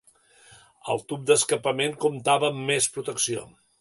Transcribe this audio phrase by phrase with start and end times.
[0.93, 3.45] El tub d'escapament comptava amb més protecció.